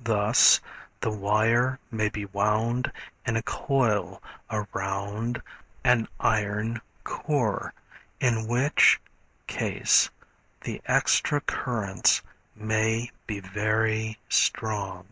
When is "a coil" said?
3.36-4.20